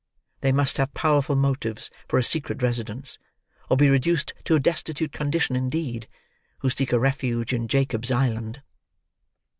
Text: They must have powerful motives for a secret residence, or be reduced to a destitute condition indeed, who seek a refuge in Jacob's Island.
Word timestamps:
They 0.39 0.51
must 0.51 0.77
have 0.77 0.95
powerful 0.95 1.35
motives 1.35 1.91
for 2.07 2.17
a 2.17 2.23
secret 2.23 2.63
residence, 2.63 3.19
or 3.69 3.77
be 3.77 3.87
reduced 3.87 4.33
to 4.45 4.55
a 4.55 4.59
destitute 4.59 5.11
condition 5.11 5.55
indeed, 5.55 6.07
who 6.61 6.71
seek 6.71 6.91
a 6.91 6.97
refuge 6.97 7.53
in 7.53 7.67
Jacob's 7.67 8.09
Island. 8.09 8.63